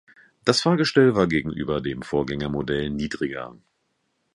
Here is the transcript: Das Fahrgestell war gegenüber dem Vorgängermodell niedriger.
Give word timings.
Das 0.45 0.61
Fahrgestell 0.61 1.13
war 1.13 1.27
gegenüber 1.27 1.79
dem 1.79 2.01
Vorgängermodell 2.01 2.89
niedriger. 2.89 3.55